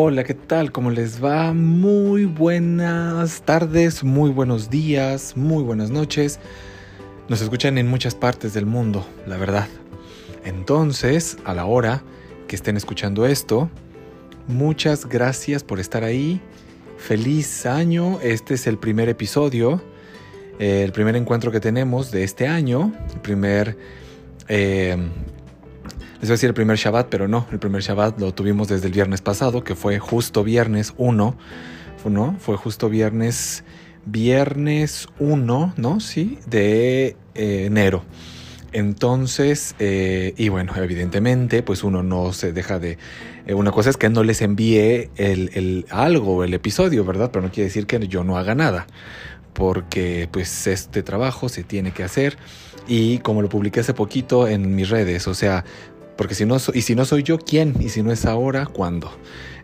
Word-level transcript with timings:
Hola, 0.00 0.22
¿qué 0.22 0.34
tal? 0.34 0.70
¿Cómo 0.70 0.92
les 0.92 1.22
va? 1.22 1.52
Muy 1.52 2.24
buenas 2.24 3.42
tardes, 3.42 4.04
muy 4.04 4.30
buenos 4.30 4.70
días, 4.70 5.36
muy 5.36 5.64
buenas 5.64 5.90
noches. 5.90 6.38
Nos 7.28 7.40
escuchan 7.40 7.78
en 7.78 7.88
muchas 7.88 8.14
partes 8.14 8.54
del 8.54 8.64
mundo, 8.64 9.04
la 9.26 9.36
verdad. 9.38 9.66
Entonces, 10.44 11.36
a 11.44 11.52
la 11.52 11.64
hora 11.64 12.04
que 12.46 12.54
estén 12.54 12.76
escuchando 12.76 13.26
esto, 13.26 13.70
muchas 14.46 15.04
gracias 15.08 15.64
por 15.64 15.80
estar 15.80 16.04
ahí. 16.04 16.40
Feliz 16.96 17.66
año. 17.66 18.20
Este 18.22 18.54
es 18.54 18.68
el 18.68 18.78
primer 18.78 19.08
episodio, 19.08 19.82
eh, 20.60 20.84
el 20.84 20.92
primer 20.92 21.16
encuentro 21.16 21.50
que 21.50 21.58
tenemos 21.58 22.12
de 22.12 22.22
este 22.22 22.46
año, 22.46 22.92
el 23.12 23.20
primer... 23.20 23.76
Eh, 24.46 24.96
les 26.20 26.28
voy 26.28 26.32
a 26.32 26.34
decir 26.34 26.48
el 26.48 26.54
primer 26.54 26.76
Shabbat, 26.76 27.08
pero 27.08 27.28
no, 27.28 27.46
el 27.52 27.60
primer 27.60 27.80
Shabbat 27.80 28.18
lo 28.18 28.34
tuvimos 28.34 28.66
desde 28.66 28.88
el 28.88 28.92
viernes 28.92 29.20
pasado, 29.20 29.62
que 29.62 29.76
fue 29.76 30.00
justo 30.00 30.42
viernes 30.42 30.94
1, 30.96 31.36
¿no? 32.06 32.36
Fue 32.40 32.56
justo 32.56 32.88
viernes, 32.88 33.62
viernes 34.04 35.06
1, 35.20 35.74
¿no? 35.76 36.00
Sí, 36.00 36.38
de 36.46 37.16
eh, 37.36 37.66
enero. 37.66 38.02
Entonces, 38.72 39.76
eh, 39.78 40.34
y 40.36 40.48
bueno, 40.48 40.72
evidentemente, 40.76 41.62
pues 41.62 41.84
uno 41.84 42.02
no 42.02 42.32
se 42.32 42.52
deja 42.52 42.80
de... 42.80 42.98
Eh, 43.46 43.54
una 43.54 43.70
cosa 43.70 43.90
es 43.90 43.96
que 43.96 44.08
no 44.08 44.24
les 44.24 44.42
envíe 44.42 45.10
el, 45.16 45.50
el, 45.54 45.86
algo, 45.88 46.42
el 46.42 46.52
episodio, 46.52 47.04
¿verdad? 47.04 47.30
Pero 47.32 47.44
no 47.44 47.52
quiere 47.52 47.68
decir 47.68 47.86
que 47.86 48.08
yo 48.08 48.24
no 48.24 48.36
haga 48.36 48.56
nada, 48.56 48.88
porque 49.52 50.28
pues 50.32 50.66
este 50.66 51.04
trabajo 51.04 51.48
se 51.48 51.62
tiene 51.62 51.92
que 51.92 52.02
hacer 52.02 52.36
y 52.88 53.18
como 53.18 53.42
lo 53.42 53.48
publiqué 53.48 53.80
hace 53.80 53.94
poquito 53.94 54.48
en 54.48 54.74
mis 54.74 54.88
redes, 54.88 55.28
o 55.28 55.34
sea, 55.34 55.64
porque 56.18 56.34
si 56.34 56.44
no, 56.44 56.56
y 56.74 56.82
si 56.82 56.96
no 56.96 57.04
soy 57.04 57.22
yo, 57.22 57.38
¿quién? 57.38 57.76
Y 57.78 57.90
si 57.90 58.02
no 58.02 58.10
es 58.10 58.26
ahora, 58.26 58.66
¿cuándo? 58.66 59.08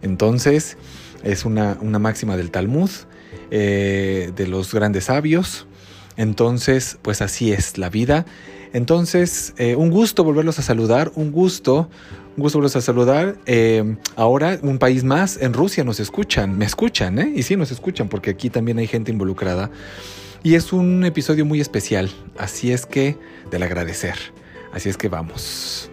Entonces, 0.03 0.79
es 1.25 1.45
una, 1.45 1.77
una 1.81 1.99
máxima 1.99 2.37
del 2.37 2.53
Talmud, 2.53 2.91
eh, 3.51 4.31
de 4.37 4.47
los 4.47 4.73
grandes 4.73 5.07
sabios. 5.07 5.67
Entonces, 6.17 6.97
pues 7.03 7.23
así 7.23 7.53
es 7.53 7.77
la 7.77 7.91
vida. 7.91 8.25
Entonces, 8.73 9.53
eh, 9.59 9.75
un 9.75 9.91
gusto 9.91 10.23
volverlos 10.23 10.61
a 10.61 10.63
saludar, 10.63 11.11
un 11.17 11.33
gusto, 11.33 11.91
un 12.37 12.43
gusto 12.45 12.59
volverlos 12.59 12.77
a 12.77 12.83
saludar. 12.83 13.37
Eh, 13.47 13.97
ahora, 14.15 14.57
un 14.63 14.79
país 14.79 15.03
más, 15.03 15.37
en 15.43 15.55
Rusia 15.55 15.83
nos 15.83 15.99
escuchan, 15.99 16.57
me 16.57 16.67
escuchan, 16.67 17.19
¿eh? 17.19 17.33
Y 17.35 17.43
sí 17.43 17.57
nos 17.57 17.73
escuchan, 17.73 18.09
porque 18.09 18.31
aquí 18.31 18.49
también 18.49 18.79
hay 18.79 18.87
gente 18.87 19.11
involucrada. 19.11 19.73
Y 20.45 20.55
es 20.55 20.73
un 20.73 21.05
episodio 21.05 21.45
muy 21.45 21.61
especial, 21.61 22.13
así 22.39 22.71
es 22.71 22.87
que, 22.87 23.19
del 23.51 23.65
agradecer. 23.65 24.15
Así 24.73 24.89
es 24.89 24.97
que 24.97 25.09
vamos. 25.09 25.91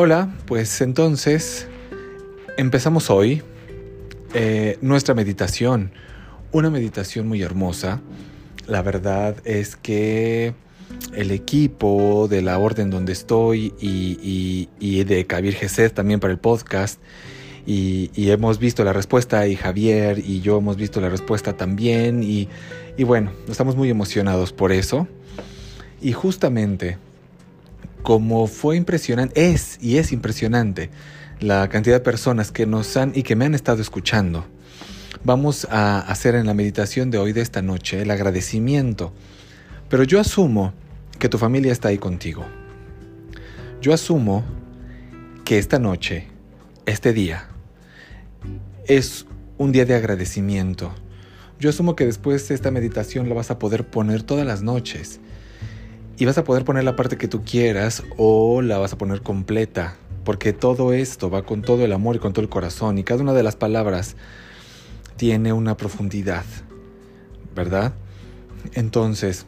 Hola, 0.00 0.32
pues 0.46 0.80
entonces 0.80 1.66
empezamos 2.56 3.10
hoy 3.10 3.42
eh, 4.32 4.78
nuestra 4.80 5.12
meditación, 5.12 5.90
una 6.52 6.70
meditación 6.70 7.26
muy 7.26 7.42
hermosa. 7.42 8.00
La 8.68 8.82
verdad 8.82 9.34
es 9.44 9.74
que 9.74 10.54
el 11.18 11.32
equipo 11.32 12.28
de 12.30 12.42
la 12.42 12.58
orden 12.60 12.90
donde 12.90 13.12
estoy 13.12 13.74
y, 13.80 15.04
de 15.04 15.26
Kabir 15.26 15.54
Gesed 15.54 15.92
también 15.92 16.20
para 16.20 16.32
el 16.32 16.38
podcast. 16.38 17.00
Y, 17.66 18.12
y, 18.14 18.30
hemos 18.30 18.60
visto 18.60 18.84
la 18.84 18.92
respuesta 18.92 19.48
y 19.48 19.56
Javier 19.56 20.20
y 20.20 20.40
yo 20.42 20.58
hemos 20.58 20.76
visto 20.76 21.00
la 21.00 21.08
respuesta 21.08 21.56
también. 21.56 22.22
Y, 22.22 22.48
y 22.96 23.02
bueno, 23.02 23.32
estamos 23.48 23.74
muy 23.74 23.90
emocionados 23.90 24.52
por 24.52 24.70
eso. 24.70 25.08
Y 26.00 26.12
justamente, 26.12 26.98
como 28.04 28.46
fue 28.46 28.76
impresionante, 28.76 29.50
es 29.50 29.76
y 29.82 29.98
es 29.98 30.12
impresionante 30.12 30.88
la 31.40 31.68
cantidad 31.68 31.96
de 31.96 32.00
personas 32.00 32.52
que 32.52 32.64
nos 32.64 32.96
han 32.96 33.10
y 33.12 33.24
que 33.24 33.34
me 33.34 33.44
han 33.44 33.56
estado 33.56 33.82
escuchando. 33.82 34.46
Vamos 35.24 35.66
a 35.68 35.98
hacer 35.98 36.36
en 36.36 36.46
la 36.46 36.54
meditación 36.54 37.10
de 37.10 37.18
hoy, 37.18 37.32
de 37.32 37.40
esta 37.40 37.60
noche, 37.60 38.02
el 38.02 38.10
agradecimiento. 38.12 39.12
Pero 39.88 40.04
yo 40.04 40.20
asumo 40.20 40.74
que 41.18 41.28
tu 41.28 41.38
familia 41.38 41.72
está 41.72 41.88
ahí 41.88 41.98
contigo. 41.98 42.44
Yo 43.80 43.92
asumo 43.92 44.44
que 45.44 45.58
esta 45.58 45.78
noche, 45.78 46.28
este 46.86 47.12
día, 47.12 47.48
es 48.86 49.26
un 49.56 49.72
día 49.72 49.84
de 49.84 49.94
agradecimiento. 49.94 50.92
Yo 51.58 51.70
asumo 51.70 51.96
que 51.96 52.06
después 52.06 52.48
de 52.48 52.54
esta 52.54 52.70
meditación 52.70 53.28
la 53.28 53.34
vas 53.34 53.50
a 53.50 53.58
poder 53.58 53.88
poner 53.88 54.22
todas 54.22 54.46
las 54.46 54.62
noches. 54.62 55.20
Y 56.16 56.24
vas 56.24 56.38
a 56.38 56.44
poder 56.44 56.64
poner 56.64 56.84
la 56.84 56.96
parte 56.96 57.16
que 57.16 57.28
tú 57.28 57.44
quieras 57.44 58.02
o 58.16 58.62
la 58.62 58.78
vas 58.78 58.92
a 58.92 58.98
poner 58.98 59.22
completa. 59.22 59.96
Porque 60.24 60.52
todo 60.52 60.92
esto 60.92 61.30
va 61.30 61.44
con 61.44 61.62
todo 61.62 61.84
el 61.84 61.92
amor 61.92 62.16
y 62.16 62.18
con 62.18 62.32
todo 62.32 62.42
el 62.42 62.48
corazón. 62.48 62.98
Y 62.98 63.04
cada 63.04 63.22
una 63.22 63.32
de 63.32 63.42
las 63.42 63.56
palabras 63.56 64.16
tiene 65.16 65.52
una 65.52 65.76
profundidad. 65.76 66.44
¿Verdad? 67.54 67.94
Entonces, 68.74 69.46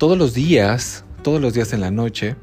todos 0.00 0.16
los 0.16 0.32
días, 0.32 1.04
todos 1.22 1.42
los 1.42 1.52
días 1.52 1.74
en 1.74 1.82
la 1.82 1.90
noche, 1.90 2.34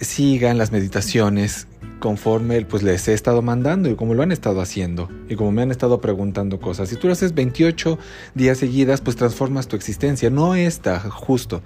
sigan 0.00 0.58
las 0.58 0.72
meditaciones 0.72 1.68
conforme 2.00 2.62
pues 2.62 2.82
les 2.82 3.06
he 3.06 3.14
estado 3.14 3.42
mandando 3.42 3.88
y 3.88 3.94
como 3.94 4.12
lo 4.14 4.24
han 4.24 4.32
estado 4.32 4.60
haciendo 4.60 5.08
y 5.28 5.36
como 5.36 5.52
me 5.52 5.62
han 5.62 5.70
estado 5.70 6.00
preguntando 6.00 6.58
cosas. 6.58 6.88
Si 6.88 6.96
tú 6.96 7.06
lo 7.06 7.12
haces 7.12 7.32
28 7.32 7.96
días 8.34 8.58
seguidas, 8.58 9.00
pues 9.00 9.14
transformas 9.14 9.68
tu 9.68 9.76
existencia. 9.76 10.30
No 10.30 10.56
esta, 10.56 10.98
justo, 10.98 11.62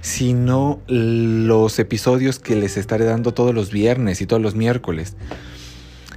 sino 0.00 0.80
los 0.86 1.78
episodios 1.78 2.38
que 2.38 2.56
les 2.56 2.78
estaré 2.78 3.04
dando 3.04 3.34
todos 3.34 3.54
los 3.54 3.70
viernes 3.70 4.22
y 4.22 4.26
todos 4.26 4.40
los 4.40 4.54
miércoles. 4.54 5.16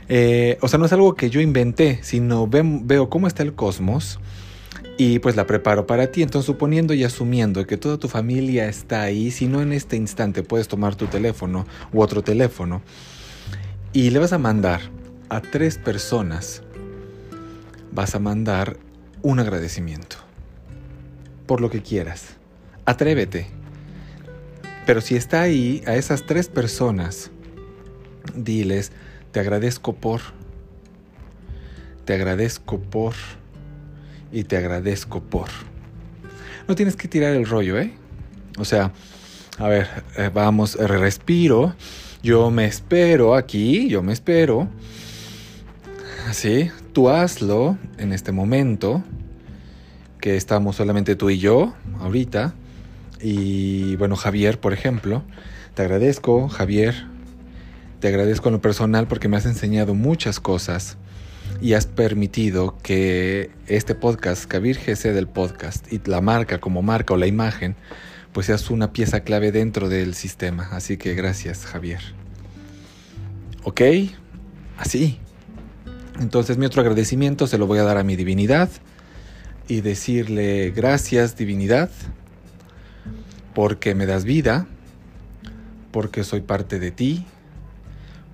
Eh, 0.08 0.58
o 0.62 0.70
sea, 0.70 0.80
no 0.80 0.86
es 0.86 0.94
algo 0.94 1.16
que 1.16 1.30
yo 1.30 1.42
inventé, 1.42 2.00
sino 2.04 2.48
veo 2.48 3.10
cómo 3.10 3.28
está 3.28 3.44
el 3.44 3.54
cosmos 3.54 4.18
y 4.98 5.20
pues 5.20 5.36
la 5.36 5.48
preparo 5.48 5.88
para 5.88 6.08
ti. 6.08 6.22
Entonces, 6.24 6.46
suponiendo 6.46 6.94
y 6.94 7.04
asumiendo 7.04 7.66
que 7.66 7.78
toda 7.78 7.98
tu 7.98 8.08
familia 8.08 8.68
está 8.68 9.02
ahí, 9.02 9.32
si 9.32 9.48
no 9.48 9.62
en 9.62 9.74
este 9.74 9.96
instante 9.96 10.44
puedes 10.44 10.68
tomar 10.68 10.96
tu 10.96 11.08
teléfono 11.08 11.66
u 11.92 12.02
otro 12.02 12.22
teléfono 12.22 12.82
y 13.92 14.10
le 14.10 14.20
vas 14.20 14.34
a 14.34 14.38
mandar 14.38 14.82
a 15.30 15.42
tres 15.42 15.78
personas, 15.78 16.64
vas 17.92 18.16
a 18.16 18.20
mandar 18.20 18.78
un 19.22 19.40
agradecimiento 19.40 20.18
por 21.46 21.62
lo 21.62 21.70
que 21.70 21.82
quieras. 21.82 22.36
Atrévete. 22.86 23.48
Pero 24.86 25.00
si 25.00 25.16
está 25.16 25.42
ahí, 25.42 25.82
a 25.88 25.96
esas 25.96 26.26
tres 26.26 26.50
personas, 26.50 27.32
diles, 28.36 28.92
te 29.32 29.40
agradezco 29.40 29.94
por, 29.94 30.20
te 32.04 32.14
agradezco 32.14 32.80
por 32.80 33.14
y 34.34 34.44
te 34.44 34.58
agradezco 34.58 35.22
por. 35.22 35.48
No 36.68 36.76
tienes 36.76 36.96
que 36.96 37.08
tirar 37.08 37.34
el 37.36 37.46
rollo, 37.46 37.80
¿eh? 37.80 37.94
O 38.58 38.66
sea, 38.66 38.92
a 39.60 39.68
ver, 39.68 39.88
eh, 40.18 40.32
vamos, 40.34 40.76
eh, 40.76 40.88
respiro. 40.88 41.76
Yo 42.24 42.50
me 42.50 42.66
espero 42.66 43.36
aquí, 43.36 43.88
yo 43.90 44.02
me 44.02 44.12
espero. 44.12 44.68
Así, 46.28 46.72
tú 46.94 47.10
hazlo 47.10 47.78
en 47.98 48.12
este 48.12 48.32
momento, 48.32 49.04
que 50.20 50.36
estamos 50.36 50.78
solamente 50.78 51.16
tú 51.16 51.30
y 51.30 51.38
yo, 51.38 51.74
ahorita. 52.00 52.56
Y 53.22 53.96
bueno, 53.98 54.16
Javier, 54.16 54.60
por 54.60 54.74
ejemplo. 54.74 55.22
Te 55.76 55.84
agradezco, 55.84 56.50
Javier. 56.50 57.06
Te 58.00 58.08
agradezco 58.08 58.50
en 58.50 58.54
lo 58.54 58.62
personal 58.62 59.08
porque 59.08 59.28
me 59.28 59.38
has 59.38 59.46
enseñado 59.46 59.94
muchas 59.94 60.40
cosas 60.40 60.98
y 61.64 61.76
has 61.76 61.86
permitido 61.86 62.78
que 62.84 63.50
este 63.68 63.96
podcast, 63.96 64.44
Kabir 64.48 64.78
GC 64.78 65.14
del 65.14 65.28
podcast 65.28 65.92
y 65.94 66.02
la 66.04 66.20
marca 66.20 66.60
como 66.60 66.82
marca 66.82 67.14
o 67.14 67.18
la 67.18 67.26
imagen, 67.26 67.78
pues 68.34 68.48
seas 68.48 68.70
una 68.70 68.92
pieza 68.92 69.22
clave 69.22 69.54
dentro 69.54 69.88
del 69.88 70.14
sistema. 70.14 70.68
Así 70.74 70.98
que 70.98 71.16
gracias, 71.16 71.66
Javier. 71.66 72.02
¿Ok? 73.64 73.80
Así. 74.78 75.20
Entonces 76.20 76.58
mi 76.58 76.66
otro 76.66 76.82
agradecimiento 76.82 77.48
se 77.48 77.58
lo 77.58 77.66
voy 77.66 77.80
a 77.80 77.84
dar 77.84 77.98
a 77.98 78.04
mi 78.04 78.18
divinidad 78.18 78.70
y 79.70 79.80
decirle 79.80 80.72
gracias 80.72 81.38
divinidad 81.38 81.90
porque 83.56 83.96
me 83.96 84.06
das 84.06 84.26
vida, 84.26 84.68
porque 85.92 86.26
soy 86.26 86.42
parte 86.42 86.80
de 86.80 86.92
ti, 86.92 87.26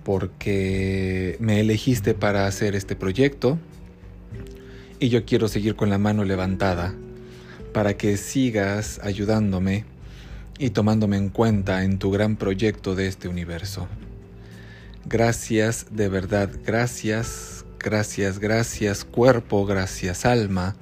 porque 0.09 1.37
me 1.39 1.59
elegiste 1.59 2.15
para 2.15 2.47
hacer 2.47 2.75
este 2.75 2.95
proyecto 2.95 3.59
y 4.99 5.09
yo 5.09 5.23
quiero 5.23 5.47
seguir 5.47 5.75
con 5.75 5.91
la 5.91 5.99
mano 5.99 6.23
levantada 6.23 6.95
para 7.75 7.95
que 7.95 8.17
sigas 8.17 8.99
ayudándome 9.03 9.85
y 10.57 10.71
tomándome 10.71 11.17
en 11.17 11.29
cuenta 11.29 11.83
en 11.83 11.99
tu 11.99 12.09
gran 12.09 12.37
proyecto 12.37 12.95
de 12.95 13.05
este 13.05 13.27
universo. 13.27 13.87
Gracias, 15.05 15.85
de 15.91 16.09
verdad, 16.09 16.49
gracias, 16.65 17.63
gracias, 17.77 18.39
gracias 18.39 19.05
cuerpo, 19.05 19.67
gracias 19.67 20.25
alma, 20.25 20.75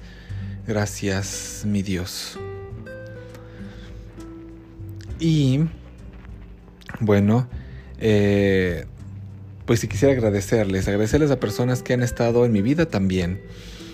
gracias 0.66 1.64
mi 1.66 1.82
Dios. 1.82 2.38
Y 5.20 5.66
bueno, 7.00 7.46
eh, 7.98 8.86
pues 9.68 9.80
si 9.80 9.86
quisiera 9.86 10.14
agradecerles, 10.14 10.88
agradecerles 10.88 11.30
a 11.30 11.38
personas 11.38 11.82
que 11.82 11.92
han 11.92 12.02
estado 12.02 12.46
en 12.46 12.52
mi 12.52 12.62
vida 12.62 12.86
también 12.86 13.38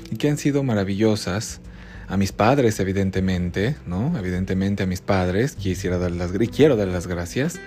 y 0.09 0.17
que 0.19 0.29
han 0.29 0.38
sido 0.38 0.62
maravillosas. 0.62 1.61
A 2.06 2.17
mis 2.17 2.31
padres, 2.31 2.79
evidentemente, 2.79 3.75
¿no? 3.85 4.17
Evidentemente 4.17 4.85
a 4.85 4.87
mis 4.87 5.00
padres, 5.00 5.56
quisiera 5.56 5.99
dar 5.99 6.12
las, 6.12 6.31
quiero 6.55 6.76
dar 6.76 6.87
las 6.87 7.09
gracias. 7.09 7.59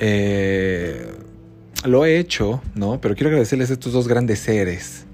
Eh, 0.00 1.06
lo 1.84 2.04
he 2.04 2.18
hecho, 2.18 2.60
¿no? 2.74 3.00
Pero 3.00 3.14
quiero 3.14 3.28
agradecerles 3.28 3.70
a 3.70 3.74
estos 3.74 3.92
dos 3.92 4.08
grandes 4.08 4.40
seres, 4.40 5.04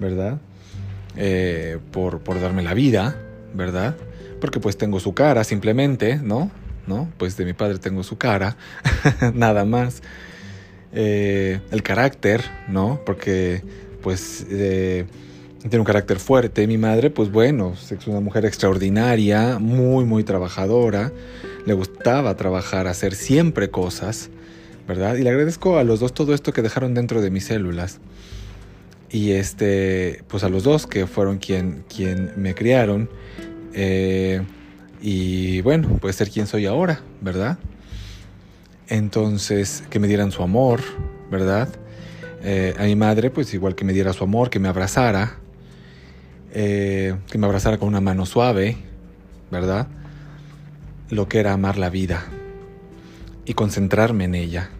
¿verdad? 0.00 0.40
Eh, 1.16 1.78
por, 1.92 2.22
por 2.22 2.40
darme 2.40 2.62
la 2.62 2.74
vida, 2.74 3.16
¿verdad? 3.54 3.94
Porque 4.40 4.58
pues 4.58 4.76
tengo 4.76 4.98
su 4.98 5.14
cara 5.14 5.44
simplemente, 5.44 6.16
¿no? 6.16 6.50
¿No? 6.88 7.08
Pues 7.18 7.36
de 7.36 7.44
mi 7.44 7.52
padre 7.52 7.78
tengo 7.78 8.02
su 8.02 8.18
cara, 8.18 8.56
nada 9.34 9.64
más. 9.64 10.02
Eh, 10.92 11.60
el 11.70 11.82
carácter, 11.82 12.42
¿no? 12.68 13.00
Porque 13.06 13.62
pues 14.02 14.44
eh, 14.50 15.06
tiene 15.60 15.78
un 15.78 15.84
carácter 15.84 16.18
fuerte. 16.18 16.66
Mi 16.66 16.78
madre, 16.78 17.10
pues 17.10 17.30
bueno, 17.30 17.74
es 17.74 18.06
una 18.06 18.20
mujer 18.20 18.44
extraordinaria, 18.44 19.58
muy, 19.58 20.04
muy 20.04 20.24
trabajadora. 20.24 21.12
Le 21.66 21.74
gustaba 21.74 22.36
trabajar, 22.36 22.86
hacer 22.86 23.14
siempre 23.14 23.70
cosas, 23.70 24.30
¿verdad? 24.88 25.16
Y 25.16 25.22
le 25.22 25.30
agradezco 25.30 25.78
a 25.78 25.84
los 25.84 26.00
dos 26.00 26.12
todo 26.12 26.34
esto 26.34 26.52
que 26.52 26.62
dejaron 26.62 26.94
dentro 26.94 27.20
de 27.20 27.30
mis 27.30 27.44
células. 27.44 28.00
Y 29.10 29.32
este, 29.32 30.24
pues 30.28 30.44
a 30.44 30.48
los 30.48 30.64
dos 30.64 30.86
que 30.86 31.06
fueron 31.06 31.38
quien, 31.38 31.84
quien 31.94 32.32
me 32.36 32.54
criaron. 32.54 33.10
Eh, 33.74 34.42
y 35.00 35.60
bueno, 35.62 35.98
puede 35.98 36.14
ser 36.14 36.30
quien 36.30 36.46
soy 36.46 36.66
ahora, 36.66 37.00
¿verdad? 37.20 37.58
Entonces, 38.90 39.84
que 39.88 40.00
me 40.00 40.08
dieran 40.08 40.32
su 40.32 40.42
amor, 40.42 40.80
¿verdad? 41.30 41.68
Eh, 42.42 42.74
a 42.76 42.82
mi 42.82 42.96
madre, 42.96 43.30
pues 43.30 43.54
igual 43.54 43.76
que 43.76 43.84
me 43.84 43.92
diera 43.92 44.12
su 44.12 44.24
amor, 44.24 44.50
que 44.50 44.58
me 44.58 44.68
abrazara, 44.68 45.38
eh, 46.52 47.14
que 47.30 47.38
me 47.38 47.46
abrazara 47.46 47.78
con 47.78 47.86
una 47.86 48.00
mano 48.00 48.26
suave, 48.26 48.76
¿verdad? 49.48 49.86
Lo 51.08 51.28
que 51.28 51.38
era 51.38 51.52
amar 51.52 51.78
la 51.78 51.88
vida 51.88 52.24
y 53.44 53.54
concentrarme 53.54 54.24
en 54.24 54.34
ella. 54.34 54.70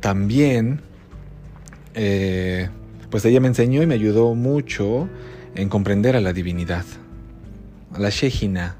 También, 0.00 0.80
eh, 1.92 2.70
pues 3.10 3.26
ella 3.26 3.40
me 3.40 3.48
enseñó 3.48 3.82
y 3.82 3.86
me 3.86 3.96
ayudó 3.96 4.34
mucho 4.34 5.10
en 5.54 5.68
comprender 5.68 6.16
a 6.16 6.22
la 6.22 6.32
divinidad, 6.32 6.86
a 7.92 7.98
la 7.98 8.08
Shejina, 8.08 8.79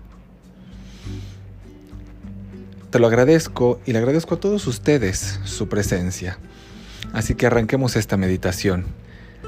te 2.91 2.99
lo 2.99 3.07
agradezco 3.07 3.81
y 3.87 3.93
le 3.93 3.99
agradezco 3.99 4.35
a 4.35 4.41
todos 4.41 4.67
ustedes 4.67 5.41
su 5.45 5.69
presencia. 5.69 6.39
Así 7.13 7.35
que 7.35 7.47
arranquemos 7.47 7.97
esta 7.97 8.17
meditación, 8.17 8.85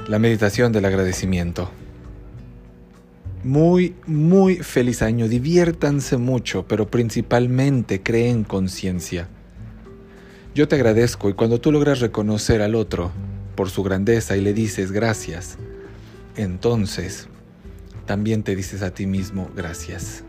la 0.07 0.19
meditación 0.19 0.71
del 0.71 0.85
agradecimiento. 0.85 1.69
Muy, 3.43 3.95
muy 4.07 4.57
feliz 4.57 5.01
año, 5.01 5.27
diviértanse 5.27 6.15
mucho, 6.17 6.65
pero 6.67 6.87
principalmente 6.87 8.01
creen 8.01 8.45
conciencia. 8.45 9.27
Yo 10.55 10.67
te 10.67 10.75
agradezco 10.75 11.29
y 11.29 11.33
cuando 11.33 11.59
tú 11.59 11.71
logras 11.71 11.99
reconocer 11.99 12.61
al 12.61 12.75
otro 12.75 13.11
por 13.55 13.69
su 13.69 13.83
grandeza 13.83 14.37
y 14.37 14.41
le 14.41 14.53
dices 14.53 14.91
gracias, 14.91 15.57
entonces 16.37 17.27
también 18.05 18.43
te 18.43 18.55
dices 18.55 18.81
a 18.81 18.93
ti 18.93 19.05
mismo 19.05 19.49
gracias. 19.55 20.23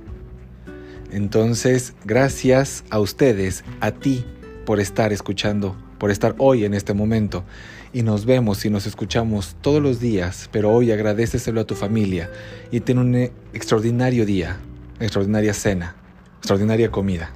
Entonces, 1.14 1.94
gracias 2.04 2.82
a 2.90 2.98
ustedes, 2.98 3.62
a 3.80 3.92
ti, 3.92 4.24
por 4.66 4.80
estar 4.80 5.12
escuchando, 5.12 5.76
por 5.98 6.10
estar 6.10 6.34
hoy 6.38 6.64
en 6.64 6.74
este 6.74 6.92
momento. 6.92 7.44
Y 7.92 8.02
nos 8.02 8.26
vemos 8.26 8.64
y 8.64 8.70
nos 8.70 8.84
escuchamos 8.84 9.54
todos 9.60 9.80
los 9.80 10.00
días, 10.00 10.48
pero 10.50 10.72
hoy 10.72 10.90
agradeceselo 10.90 11.60
a 11.60 11.66
tu 11.66 11.76
familia 11.76 12.32
y 12.72 12.80
ten 12.80 12.98
un 12.98 13.14
extraordinario 13.14 14.26
día, 14.26 14.56
extraordinaria 14.98 15.54
cena, 15.54 15.94
extraordinaria 16.38 16.90
comida. 16.90 17.30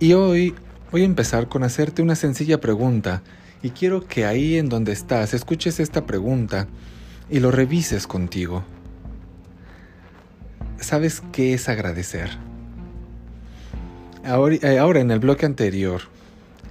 Y 0.00 0.12
hoy 0.12 0.54
voy 0.92 1.02
a 1.02 1.06
empezar 1.06 1.48
con 1.48 1.64
hacerte 1.64 2.02
una 2.02 2.14
sencilla 2.14 2.60
pregunta 2.60 3.22
y 3.62 3.70
quiero 3.70 4.06
que 4.06 4.24
ahí 4.24 4.56
en 4.56 4.68
donde 4.68 4.92
estás 4.92 5.34
escuches 5.34 5.80
esta 5.80 6.06
pregunta 6.06 6.68
y 7.28 7.40
lo 7.40 7.50
revises 7.50 8.06
contigo. 8.06 8.62
¿Sabes 10.78 11.20
qué 11.32 11.54
es 11.54 11.68
agradecer? 11.68 12.30
Eh, 14.24 14.78
ahora, 14.78 15.00
en 15.00 15.10
el 15.10 15.18
bloque 15.18 15.46
anterior 15.46 16.02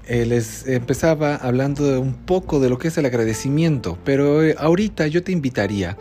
eh, 0.08 0.26
les 0.26 0.66
empezaba 0.66 1.36
hablando 1.36 2.00
un 2.00 2.14
poco 2.14 2.62
de 2.62 2.70
lo 2.70 2.78
que 2.78 2.88
es 2.88 2.98
el 2.98 3.06
agradecimiento, 3.06 3.98
pero 4.06 4.42
eh, 4.42 4.56
ahorita 4.58 5.06
yo 5.08 5.22
te 5.22 5.34
invitaría, 5.34 5.98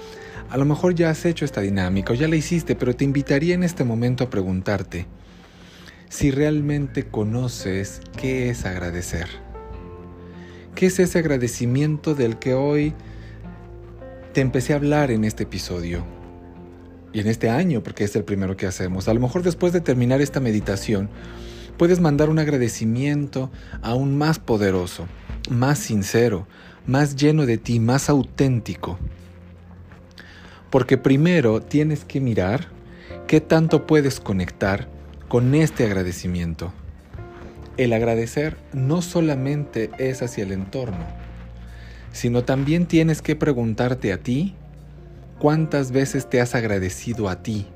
a 0.48 0.56
lo 0.56 0.64
mejor 0.64 0.94
ya 0.94 1.10
has 1.10 1.24
hecho 1.24 1.44
esta 1.44 1.60
dinámica 1.60 2.12
o 2.12 2.16
ya 2.16 2.28
la 2.28 2.36
hiciste, 2.36 2.76
pero 2.76 2.94
te 2.94 3.04
invitaría 3.04 3.56
en 3.56 3.64
este 3.64 3.82
momento 3.82 4.22
a 4.22 4.30
preguntarte, 4.30 5.06
si 6.08 6.30
realmente 6.30 7.04
conoces 7.04 8.00
qué 8.16 8.50
es 8.50 8.64
agradecer. 8.64 9.28
¿Qué 10.74 10.86
es 10.86 10.98
ese 10.98 11.18
agradecimiento 11.18 12.14
del 12.14 12.38
que 12.38 12.54
hoy 12.54 12.94
te 14.32 14.40
empecé 14.40 14.72
a 14.72 14.76
hablar 14.76 15.10
en 15.10 15.24
este 15.24 15.44
episodio? 15.44 16.04
Y 17.12 17.20
en 17.20 17.28
este 17.28 17.48
año, 17.48 17.82
porque 17.82 18.04
es 18.04 18.14
el 18.14 18.24
primero 18.24 18.56
que 18.56 18.66
hacemos. 18.66 19.08
A 19.08 19.14
lo 19.14 19.20
mejor 19.20 19.42
después 19.42 19.72
de 19.72 19.80
terminar 19.80 20.20
esta 20.20 20.38
meditación, 20.38 21.08
puedes 21.78 21.98
mandar 21.98 22.28
un 22.28 22.38
agradecimiento 22.38 23.50
aún 23.80 24.18
más 24.18 24.38
poderoso, 24.38 25.06
más 25.48 25.78
sincero, 25.78 26.46
más 26.86 27.16
lleno 27.16 27.46
de 27.46 27.56
ti, 27.56 27.80
más 27.80 28.10
auténtico. 28.10 28.98
Porque 30.70 30.98
primero 30.98 31.62
tienes 31.62 32.04
que 32.04 32.20
mirar 32.20 32.68
qué 33.26 33.40
tanto 33.40 33.86
puedes 33.86 34.20
conectar 34.20 34.95
con 35.28 35.54
este 35.54 35.84
agradecimiento. 35.84 36.72
El 37.76 37.92
agradecer 37.92 38.56
no 38.72 39.02
solamente 39.02 39.90
es 39.98 40.22
hacia 40.22 40.44
el 40.44 40.52
entorno, 40.52 41.04
sino 42.12 42.44
también 42.44 42.86
tienes 42.86 43.22
que 43.22 43.36
preguntarte 43.36 44.12
a 44.12 44.18
ti 44.18 44.54
cuántas 45.38 45.90
veces 45.90 46.30
te 46.30 46.40
has 46.40 46.54
agradecido 46.54 47.28
a 47.28 47.42
ti. 47.42 47.66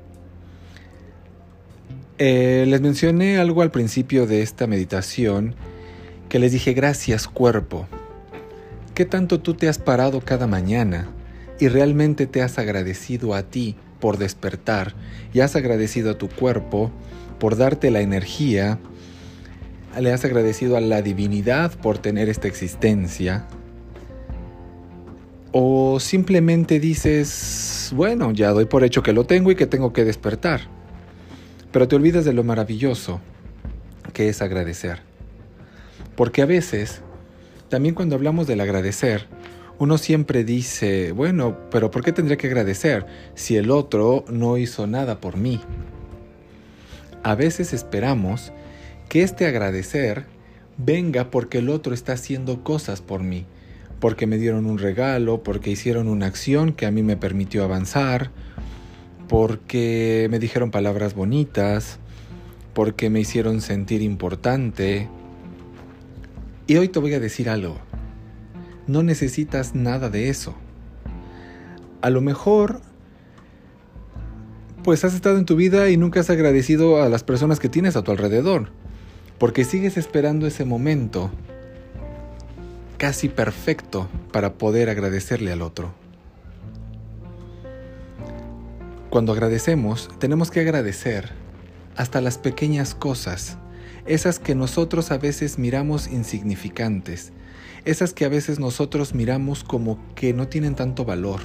Eh, 2.17 2.65
les 2.67 2.81
mencioné 2.81 3.37
algo 3.37 3.61
al 3.61 3.71
principio 3.71 4.27
de 4.27 4.41
esta 4.41 4.67
meditación 4.67 5.55
que 6.29 6.39
les 6.39 6.51
dije 6.51 6.73
gracias 6.73 7.27
cuerpo. 7.27 7.87
¿Qué 8.95 9.05
tanto 9.05 9.39
tú 9.39 9.53
te 9.53 9.67
has 9.67 9.77
parado 9.77 10.21
cada 10.21 10.47
mañana 10.47 11.09
y 11.59 11.67
realmente 11.67 12.27
te 12.27 12.41
has 12.41 12.57
agradecido 12.57 13.33
a 13.33 13.43
ti 13.43 13.75
por 13.99 14.17
despertar 14.17 14.93
y 15.33 15.41
has 15.41 15.55
agradecido 15.55 16.11
a 16.11 16.17
tu 16.17 16.27
cuerpo 16.27 16.91
por 17.41 17.57
darte 17.57 17.89
la 17.89 18.01
energía, 18.01 18.77
le 19.99 20.13
has 20.13 20.23
agradecido 20.23 20.77
a 20.77 20.79
la 20.79 21.01
divinidad 21.01 21.71
por 21.71 21.97
tener 21.97 22.29
esta 22.29 22.47
existencia, 22.47 23.47
o 25.51 25.99
simplemente 25.99 26.79
dices, 26.79 27.91
bueno, 27.95 28.31
ya 28.31 28.51
doy 28.51 28.65
por 28.65 28.83
hecho 28.83 29.01
que 29.01 29.11
lo 29.11 29.25
tengo 29.25 29.49
y 29.49 29.55
que 29.55 29.65
tengo 29.65 29.91
que 29.91 30.05
despertar, 30.05 30.61
pero 31.71 31.87
te 31.87 31.95
olvidas 31.95 32.25
de 32.25 32.33
lo 32.33 32.43
maravilloso 32.43 33.19
que 34.13 34.29
es 34.29 34.43
agradecer. 34.43 34.99
Porque 36.15 36.43
a 36.43 36.45
veces, 36.45 37.01
también 37.69 37.95
cuando 37.95 38.13
hablamos 38.13 38.45
del 38.45 38.61
agradecer, 38.61 39.25
uno 39.79 39.97
siempre 39.97 40.43
dice, 40.43 41.11
bueno, 41.11 41.57
pero 41.71 41.89
¿por 41.89 42.03
qué 42.03 42.11
tendría 42.11 42.37
que 42.37 42.45
agradecer 42.45 43.07
si 43.33 43.57
el 43.57 43.71
otro 43.71 44.25
no 44.29 44.59
hizo 44.59 44.85
nada 44.85 45.19
por 45.19 45.37
mí? 45.37 45.59
A 47.23 47.35
veces 47.35 47.73
esperamos 47.73 48.51
que 49.09 49.21
este 49.21 49.45
agradecer 49.45 50.25
venga 50.77 51.29
porque 51.29 51.59
el 51.59 51.69
otro 51.69 51.93
está 51.93 52.13
haciendo 52.13 52.63
cosas 52.63 53.01
por 53.01 53.21
mí, 53.21 53.45
porque 53.99 54.25
me 54.25 54.37
dieron 54.37 54.65
un 54.65 54.79
regalo, 54.79 55.43
porque 55.43 55.69
hicieron 55.69 56.07
una 56.07 56.25
acción 56.25 56.73
que 56.73 56.85
a 56.85 56.91
mí 56.91 57.03
me 57.03 57.17
permitió 57.17 57.63
avanzar, 57.63 58.31
porque 59.27 60.27
me 60.31 60.39
dijeron 60.39 60.71
palabras 60.71 61.13
bonitas, 61.13 61.99
porque 62.73 63.09
me 63.09 63.19
hicieron 63.19 63.61
sentir 63.61 64.01
importante. 64.01 65.07
Y 66.65 66.77
hoy 66.77 66.87
te 66.87 66.99
voy 66.99 67.13
a 67.13 67.19
decir 67.19 67.49
algo. 67.49 67.77
No 68.87 69.03
necesitas 69.03 69.75
nada 69.75 70.09
de 70.09 70.29
eso. 70.29 70.55
A 72.01 72.09
lo 72.09 72.21
mejor, 72.21 72.81
pues 74.83 75.03
has 75.03 75.13
estado 75.13 75.37
en 75.37 75.45
tu 75.45 75.55
vida 75.55 75.89
y 75.89 75.97
nunca 75.97 76.19
has 76.19 76.29
agradecido 76.29 77.01
a 77.01 77.09
las 77.09 77.23
personas 77.23 77.59
que 77.59 77.69
tienes 77.69 77.95
a 77.95 78.03
tu 78.03 78.11
alrededor, 78.11 78.69
porque 79.37 79.63
sigues 79.63 79.97
esperando 79.97 80.47
ese 80.47 80.65
momento 80.65 81.31
casi 82.97 83.29
perfecto 83.29 84.07
para 84.31 84.53
poder 84.53 84.89
agradecerle 84.89 85.51
al 85.51 85.61
otro. 85.61 85.93
Cuando 89.09 89.33
agradecemos, 89.33 90.09
tenemos 90.19 90.51
que 90.51 90.61
agradecer 90.61 91.31
hasta 91.97 92.21
las 92.21 92.37
pequeñas 92.37 92.95
cosas, 92.95 93.57
esas 94.05 94.39
que 94.39 94.55
nosotros 94.55 95.11
a 95.11 95.17
veces 95.17 95.57
miramos 95.59 96.07
insignificantes, 96.07 97.33
esas 97.85 98.13
que 98.13 98.25
a 98.25 98.29
veces 98.29 98.59
nosotros 98.59 99.13
miramos 99.13 99.63
como 99.63 99.99
que 100.15 100.33
no 100.33 100.47
tienen 100.47 100.75
tanto 100.75 101.03
valor, 101.03 101.41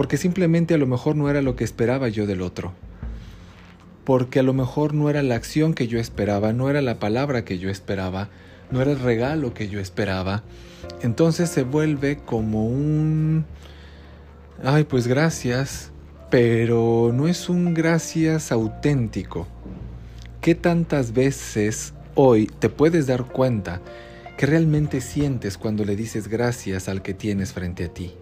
porque 0.00 0.16
simplemente 0.16 0.72
a 0.72 0.78
lo 0.78 0.86
mejor 0.86 1.14
no 1.14 1.28
era 1.28 1.42
lo 1.42 1.56
que 1.56 1.64
esperaba 1.64 2.08
yo 2.08 2.26
del 2.26 2.40
otro, 2.40 2.72
porque 4.04 4.38
a 4.38 4.42
lo 4.42 4.54
mejor 4.54 4.94
no 4.94 5.10
era 5.10 5.22
la 5.22 5.34
acción 5.34 5.74
que 5.74 5.88
yo 5.88 5.98
esperaba, 5.98 6.54
no 6.54 6.70
era 6.70 6.80
la 6.80 6.98
palabra 6.98 7.44
que 7.44 7.58
yo 7.58 7.68
esperaba, 7.68 8.30
no 8.70 8.80
era 8.80 8.92
el 8.92 8.98
regalo 8.98 9.52
que 9.52 9.68
yo 9.68 9.78
esperaba, 9.78 10.42
entonces 11.02 11.50
se 11.50 11.64
vuelve 11.64 12.16
como 12.16 12.66
un... 12.66 13.44
Ay, 14.64 14.84
pues 14.84 15.06
gracias, 15.06 15.92
pero 16.30 17.10
no 17.12 17.28
es 17.28 17.50
un 17.50 17.74
gracias 17.74 18.52
auténtico. 18.52 19.46
¿Qué 20.40 20.54
tantas 20.54 21.12
veces 21.12 21.92
hoy 22.14 22.46
te 22.46 22.70
puedes 22.70 23.06
dar 23.06 23.26
cuenta 23.26 23.82
que 24.38 24.46
realmente 24.46 25.02
sientes 25.02 25.58
cuando 25.58 25.84
le 25.84 25.94
dices 25.94 26.26
gracias 26.26 26.88
al 26.88 27.02
que 27.02 27.12
tienes 27.12 27.52
frente 27.52 27.84
a 27.84 27.92
ti? 27.92 28.14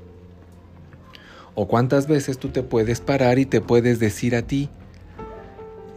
¿O 1.60 1.66
cuántas 1.66 2.06
veces 2.06 2.38
tú 2.38 2.50
te 2.50 2.62
puedes 2.62 3.00
parar 3.00 3.40
y 3.40 3.44
te 3.44 3.60
puedes 3.60 3.98
decir 3.98 4.36
a 4.36 4.42
ti, 4.42 4.68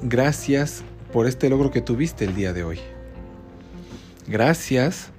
gracias 0.01 0.81
por 1.13 1.27
este 1.27 1.51
logro 1.51 1.69
que 1.69 1.81
tuviste 1.81 2.25
el 2.25 2.33
día 2.33 2.51
de 2.51 2.63
hoy? 2.63 2.79
Gracias 4.25 5.11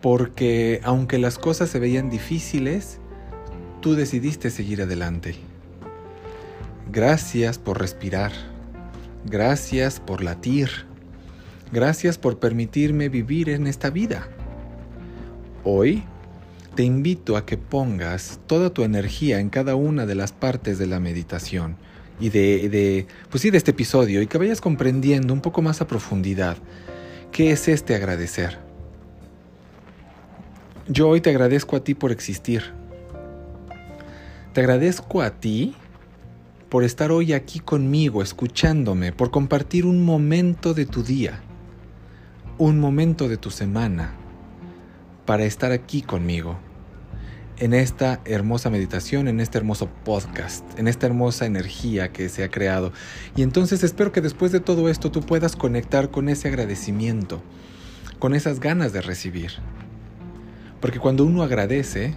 porque 0.00 0.80
aunque 0.84 1.18
las 1.18 1.38
cosas 1.38 1.70
se 1.70 1.80
veían 1.80 2.08
difíciles, 2.08 3.00
tú 3.80 3.96
decidiste 3.96 4.50
seguir 4.50 4.80
adelante. 4.80 5.34
Gracias 6.92 7.58
por 7.58 7.80
respirar. 7.80 8.30
Gracias 9.24 9.98
por 9.98 10.22
latir. 10.22 10.68
Gracias 11.72 12.16
por 12.16 12.38
permitirme 12.38 13.08
vivir 13.08 13.48
en 13.48 13.66
esta 13.66 13.90
vida. 13.90 14.28
Hoy 15.64 16.04
te 16.74 16.82
invito 16.82 17.36
a 17.36 17.46
que 17.46 17.56
pongas 17.56 18.40
toda 18.46 18.70
tu 18.70 18.82
energía 18.82 19.40
en 19.40 19.48
cada 19.48 19.76
una 19.76 20.06
de 20.06 20.14
las 20.14 20.32
partes 20.32 20.78
de 20.78 20.86
la 20.86 21.00
meditación 21.00 21.76
y 22.20 22.30
de, 22.30 23.06
pues 23.30 23.42
sí, 23.42 23.50
de 23.50 23.58
este 23.58 23.72
episodio 23.72 24.22
y 24.22 24.26
que 24.26 24.38
vayas 24.38 24.60
comprendiendo 24.60 25.32
un 25.32 25.40
poco 25.40 25.62
más 25.62 25.80
a 25.80 25.86
profundidad 25.86 26.56
qué 27.32 27.50
es 27.50 27.68
este 27.68 27.94
agradecer. 27.94 28.58
Yo 30.88 31.08
hoy 31.08 31.20
te 31.20 31.30
agradezco 31.30 31.76
a 31.76 31.80
ti 31.80 31.94
por 31.94 32.12
existir. 32.12 32.72
Te 34.52 34.60
agradezco 34.60 35.22
a 35.22 35.30
ti 35.30 35.74
por 36.68 36.84
estar 36.84 37.10
hoy 37.10 37.32
aquí 37.32 37.60
conmigo, 37.60 38.22
escuchándome, 38.22 39.12
por 39.12 39.30
compartir 39.30 39.86
un 39.86 40.04
momento 40.04 40.74
de 40.74 40.86
tu 40.86 41.02
día, 41.02 41.40
un 42.58 42.78
momento 42.78 43.28
de 43.28 43.36
tu 43.36 43.50
semana, 43.50 44.14
para 45.24 45.44
estar 45.44 45.72
aquí 45.72 46.02
conmigo, 46.02 46.58
en 47.58 47.74
esta 47.74 48.20
hermosa 48.24 48.70
meditación, 48.70 49.28
en 49.28 49.40
este 49.40 49.58
hermoso 49.58 49.88
podcast, 50.04 50.64
en 50.78 50.88
esta 50.88 51.06
hermosa 51.06 51.46
energía 51.46 52.12
que 52.12 52.28
se 52.28 52.44
ha 52.44 52.50
creado. 52.50 52.92
Y 53.36 53.42
entonces 53.42 53.82
espero 53.82 54.12
que 54.12 54.20
después 54.20 54.52
de 54.52 54.60
todo 54.60 54.88
esto 54.88 55.10
tú 55.10 55.20
puedas 55.20 55.56
conectar 55.56 56.10
con 56.10 56.28
ese 56.28 56.48
agradecimiento, 56.48 57.42
con 58.18 58.34
esas 58.34 58.60
ganas 58.60 58.92
de 58.92 59.02
recibir. 59.02 59.52
Porque 60.80 60.98
cuando 60.98 61.24
uno 61.24 61.42
agradece, 61.42 62.14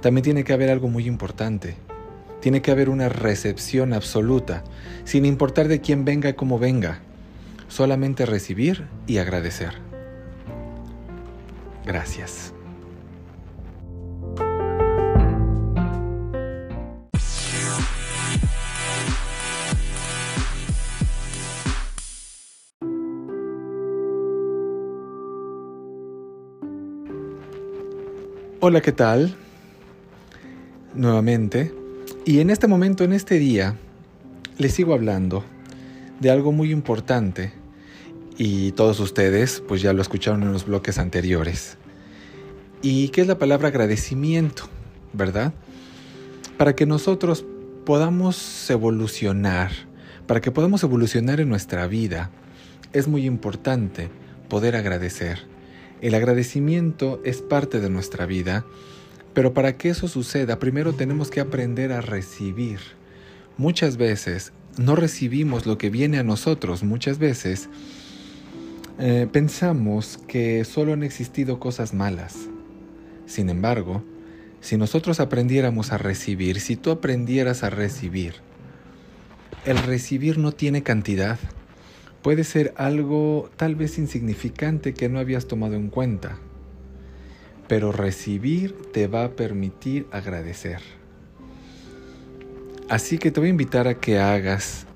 también 0.00 0.24
tiene 0.24 0.44
que 0.44 0.52
haber 0.52 0.70
algo 0.70 0.88
muy 0.88 1.06
importante 1.06 1.76
tiene 2.40 2.62
que 2.62 2.70
haber 2.70 2.88
una 2.88 3.08
recepción 3.08 3.92
absoluta, 3.92 4.64
sin 5.04 5.24
importar 5.24 5.68
de 5.68 5.80
quién 5.80 6.04
venga 6.04 6.30
y 6.30 6.34
cómo 6.34 6.58
venga. 6.58 7.00
Solamente 7.68 8.26
recibir 8.26 8.86
y 9.06 9.18
agradecer. 9.18 9.74
Gracias. 11.84 12.52
Hola, 28.62 28.82
¿qué 28.82 28.92
tal? 28.92 29.34
Nuevamente, 30.94 31.72
y 32.26 32.40
en 32.40 32.50
este 32.50 32.66
momento, 32.66 33.04
en 33.04 33.14
este 33.14 33.38
día, 33.38 33.78
les 34.58 34.74
sigo 34.74 34.92
hablando 34.92 35.42
de 36.20 36.30
algo 36.30 36.52
muy 36.52 36.70
importante 36.70 37.54
y 38.36 38.72
todos 38.72 39.00
ustedes 39.00 39.62
pues 39.66 39.80
ya 39.80 39.94
lo 39.94 40.02
escucharon 40.02 40.42
en 40.42 40.52
los 40.52 40.66
bloques 40.66 40.98
anteriores. 40.98 41.78
Y 42.82 43.08
que 43.08 43.22
es 43.22 43.26
la 43.26 43.38
palabra 43.38 43.68
agradecimiento, 43.68 44.64
¿verdad? 45.14 45.54
Para 46.58 46.76
que 46.76 46.84
nosotros 46.84 47.46
podamos 47.86 48.68
evolucionar, 48.68 49.70
para 50.26 50.42
que 50.42 50.50
podamos 50.50 50.82
evolucionar 50.82 51.40
en 51.40 51.48
nuestra 51.48 51.86
vida, 51.86 52.30
es 52.92 53.08
muy 53.08 53.24
importante 53.24 54.10
poder 54.50 54.76
agradecer. 54.76 55.38
El 56.00 56.14
agradecimiento 56.14 57.20
es 57.24 57.42
parte 57.42 57.80
de 57.80 57.90
nuestra 57.90 58.26
vida 58.26 58.64
pero 59.34 59.54
para 59.54 59.76
que 59.76 59.90
eso 59.90 60.08
suceda, 60.08 60.58
primero 60.58 60.92
tenemos 60.92 61.30
que 61.30 61.40
aprender 61.40 61.92
a 61.92 62.00
recibir. 62.00 62.80
Muchas 63.56 63.96
veces 63.96 64.52
no 64.76 64.96
recibimos 64.96 65.66
lo 65.66 65.78
que 65.78 65.90
viene 65.90 66.18
a 66.18 66.24
nosotros, 66.24 66.82
muchas 66.82 67.18
veces 67.18 67.68
eh, 68.98 69.28
pensamos 69.30 70.18
que 70.26 70.64
solo 70.64 70.92
han 70.92 71.02
existido 71.02 71.60
cosas 71.60 71.94
malas. 71.94 72.48
Sin 73.26 73.50
embargo, 73.50 74.02
si 74.60 74.76
nosotros 74.76 75.20
aprendiéramos 75.20 75.92
a 75.92 75.98
recibir, 75.98 76.60
si 76.60 76.76
tú 76.76 76.90
aprendieras 76.90 77.62
a 77.62 77.70
recibir, 77.70 78.34
el 79.64 79.78
recibir 79.78 80.38
no 80.38 80.52
tiene 80.52 80.82
cantidad. 80.82 81.38
Puede 82.22 82.44
ser 82.44 82.74
algo 82.76 83.50
tal 83.56 83.76
vez 83.76 83.98
insignificante 83.98 84.94
que 84.94 85.08
no 85.08 85.18
habías 85.18 85.46
tomado 85.46 85.74
en 85.74 85.88
cuenta 85.88 86.38
pero 87.70 87.92
recibir 87.92 88.74
te 88.92 89.06
va 89.06 89.22
a 89.22 89.30
permitir 89.30 90.08
agradecer. 90.10 90.80
Así 92.88 93.16
que 93.16 93.30
te 93.30 93.38
voy 93.38 93.46
a 93.46 93.50
invitar 93.50 93.86
a 93.86 93.94
que 93.94 94.18
hagas 94.18 94.86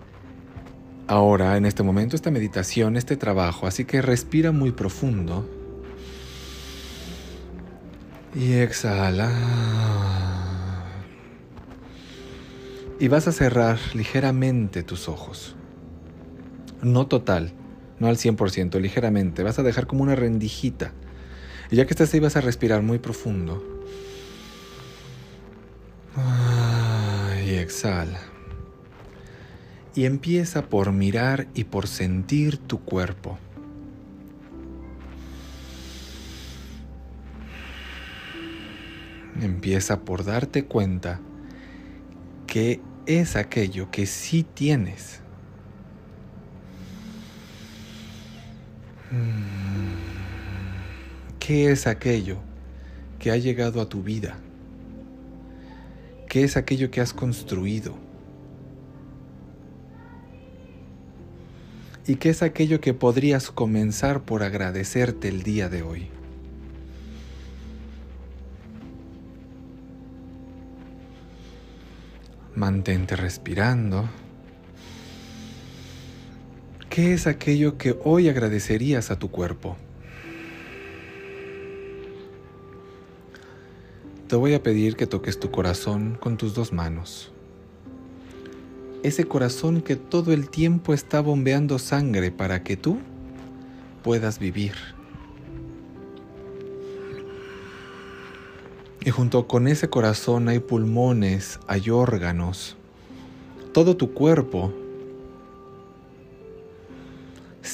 ahora, 1.07 1.57
en 1.57 1.66
este 1.66 1.85
momento, 1.85 2.16
esta 2.16 2.33
meditación, 2.33 2.97
este 2.97 3.16
trabajo. 3.16 3.69
Así 3.69 3.85
que 3.85 4.02
respira 4.02 4.50
muy 4.50 4.73
profundo. 4.73 5.49
Y 8.35 8.54
exhala. 8.54 9.31
Y 12.99 13.07
vas 13.07 13.28
a 13.28 13.33
cerrar 13.33 13.78
ligeramente 13.95 14.83
tus 14.83 15.09
ojos. 15.09 15.54
No 16.85 17.07
total, 17.09 17.53
no 17.99 18.07
al 18.07 18.17
100%, 18.17 18.79
ligeramente. 18.81 19.43
Vas 19.43 19.59
a 19.59 19.62
dejar 19.62 19.87
como 19.87 20.03
una 20.03 20.14
rendijita 20.14 20.93
y 21.71 21.76
ya 21.76 21.87
que 21.87 21.93
estás 21.93 22.12
ahí 22.14 22.21
vas 22.21 22.37
a 22.37 22.41
respirar 22.41 22.83
muy 22.83 22.99
profundo. 22.99 23.62
Y 27.45 27.55
exhala. 27.55 28.21
Y 29.95 30.05
empieza 30.05 30.67
por 30.67 30.93
mirar 30.93 31.49
y 31.55 31.64
por 31.64 31.87
sentir 31.87 32.59
tu 32.59 32.81
cuerpo. 32.81 33.38
Empieza 39.41 40.00
por 40.00 40.25
darte 40.25 40.67
cuenta 40.67 41.21
que 42.47 42.81
es 43.07 43.37
aquello 43.37 43.91
que 43.91 44.07
sí 44.07 44.45
tienes. 44.45 45.24
¿Qué 51.38 51.71
es 51.71 51.87
aquello 51.87 52.38
que 53.18 53.30
ha 53.30 53.37
llegado 53.37 53.80
a 53.80 53.88
tu 53.88 54.02
vida? 54.02 54.38
¿Qué 56.28 56.42
es 56.42 56.56
aquello 56.56 56.90
que 56.90 57.00
has 57.00 57.12
construido? 57.12 57.94
¿Y 62.06 62.16
qué 62.16 62.30
es 62.30 62.42
aquello 62.42 62.80
que 62.80 62.92
podrías 62.92 63.50
comenzar 63.50 64.23
por 64.23 64.42
agradecerte 64.42 65.28
el 65.28 65.42
día 65.42 65.68
de 65.68 65.83
hoy? 65.83 66.09
Mantente 72.54 73.16
respirando. 73.16 74.09
¿Qué 76.94 77.12
es 77.12 77.26
aquello 77.26 77.76
que 77.76 77.98
hoy 78.04 78.28
agradecerías 78.28 79.10
a 79.10 79.18
tu 79.18 79.28
cuerpo? 79.28 79.76
Te 84.28 84.36
voy 84.36 84.54
a 84.54 84.62
pedir 84.62 84.94
que 84.94 85.08
toques 85.08 85.40
tu 85.40 85.50
corazón 85.50 86.16
con 86.20 86.36
tus 86.36 86.54
dos 86.54 86.72
manos. 86.72 87.32
Ese 89.02 89.24
corazón 89.24 89.82
que 89.82 89.96
todo 89.96 90.32
el 90.32 90.48
tiempo 90.48 90.94
está 90.94 91.20
bombeando 91.20 91.80
sangre 91.80 92.30
para 92.30 92.62
que 92.62 92.76
tú 92.76 92.98
puedas 94.04 94.38
vivir. 94.38 94.74
Y 99.04 99.10
junto 99.10 99.48
con 99.48 99.66
ese 99.66 99.90
corazón 99.90 100.48
hay 100.48 100.60
pulmones, 100.60 101.58
hay 101.66 101.90
órganos. 101.90 102.76
Todo 103.72 103.96
tu 103.96 104.14
cuerpo 104.14 104.72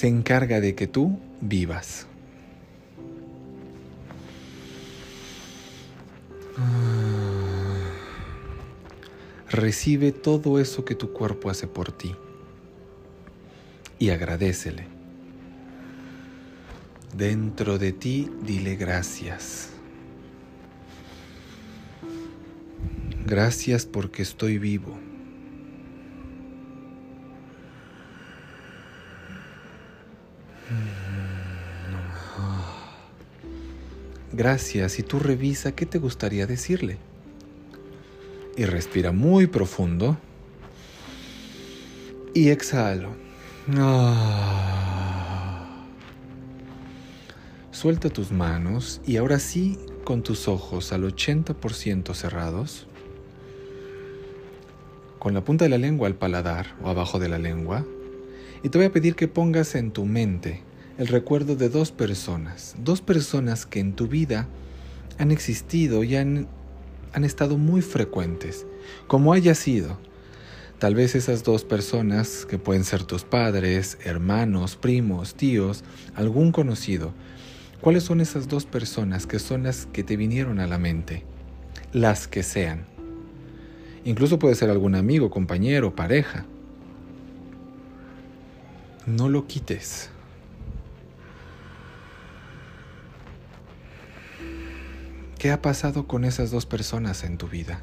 se 0.00 0.09
encarga 0.09 0.62
de 0.62 0.75
que 0.75 0.87
tú 0.87 1.19
vivas. 1.42 2.07
Recibe 9.50 10.12
todo 10.12 10.59
eso 10.59 10.87
que 10.87 10.95
tu 10.95 11.12
cuerpo 11.12 11.50
hace 11.50 11.66
por 11.66 11.92
ti 11.92 12.16
y 13.99 14.09
agradecele. 14.09 14.87
Dentro 17.14 17.76
de 17.76 17.92
ti 17.92 18.30
dile 18.42 18.76
gracias. 18.76 19.69
Gracias 23.26 23.85
porque 23.85 24.23
estoy 24.23 24.57
vivo. 24.57 25.10
Gracias 34.40 34.99
y 34.99 35.02
tú 35.02 35.18
revisa 35.18 35.73
qué 35.73 35.85
te 35.85 35.99
gustaría 35.99 36.47
decirle. 36.47 36.97
Y 38.56 38.64
respira 38.64 39.12
muy 39.12 39.47
profundo. 39.47 40.16
Y 42.32 42.49
exhalo. 42.49 43.11
Suelta 47.70 48.09
tus 48.09 48.32
manos 48.32 49.02
y 49.06 49.18
ahora 49.18 49.38
sí, 49.38 49.78
con 50.04 50.23
tus 50.23 50.49
ojos 50.49 50.90
al 50.94 51.02
80% 51.02 52.14
cerrados, 52.14 52.87
con 55.18 55.35
la 55.35 55.44
punta 55.44 55.66
de 55.66 55.68
la 55.68 55.76
lengua 55.76 56.09
al 56.09 56.14
paladar 56.14 56.78
o 56.82 56.88
abajo 56.88 57.18
de 57.18 57.28
la 57.28 57.38
lengua, 57.38 57.85
y 58.62 58.70
te 58.70 58.78
voy 58.78 58.87
a 58.87 58.92
pedir 58.92 59.16
que 59.16 59.28
pongas 59.28 59.75
en 59.75 59.90
tu 59.90 60.06
mente 60.06 60.62
el 61.00 61.09
recuerdo 61.09 61.57
de 61.57 61.71
dos 61.71 61.92
personas, 61.92 62.75
dos 62.85 63.00
personas 63.00 63.64
que 63.64 63.80
en 63.80 63.95
tu 63.95 64.07
vida 64.07 64.47
han 65.16 65.30
existido 65.30 66.05
y 66.05 66.14
han, 66.14 66.46
han 67.14 67.24
estado 67.24 67.57
muy 67.57 67.81
frecuentes, 67.81 68.66
como 69.07 69.33
haya 69.33 69.55
sido. 69.55 69.96
Tal 70.79 70.94
vez 70.94 71.14
esas 71.14 71.42
dos 71.42 71.64
personas, 71.64 72.44
que 72.44 72.59
pueden 72.59 72.85
ser 72.85 73.05
tus 73.05 73.24
padres, 73.24 73.96
hermanos, 74.05 74.77
primos, 74.77 75.35
tíos, 75.37 75.85
algún 76.14 76.53
conocido, 76.53 77.14
¿cuáles 77.81 78.03
son 78.03 78.20
esas 78.20 78.46
dos 78.46 78.66
personas 78.66 79.27
que 79.27 79.38
son 79.38 79.62
las 79.62 79.87
que 79.87 80.05
te 80.05 80.18
vinieron 80.18 80.61
a 80.61 80.66
la 80.66 80.77
mente? 80.77 81.24
Las 81.94 82.29
que 82.29 82.42
sean. 82.42 82.85
Incluso 84.05 84.38
puede 84.38 84.55
ser 84.55 84.68
algún 84.68 84.94
amigo, 84.94 85.31
compañero, 85.31 85.96
pareja. 85.96 86.44
No 89.07 89.31
lo 89.31 89.46
quites. 89.46 90.11
¿Qué 95.40 95.50
ha 95.50 95.62
pasado 95.62 96.07
con 96.07 96.26
esas 96.26 96.50
dos 96.50 96.66
personas 96.66 97.24
en 97.24 97.38
tu 97.38 97.48
vida? 97.48 97.81